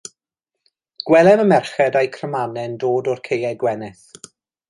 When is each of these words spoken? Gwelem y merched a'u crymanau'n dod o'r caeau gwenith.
Gwelem 1.09 1.43
y 1.43 1.45
merched 1.51 1.99
a'u 2.01 2.09
crymanau'n 2.15 2.79
dod 2.85 3.11
o'r 3.13 3.23
caeau 3.29 3.61
gwenith. 3.65 4.03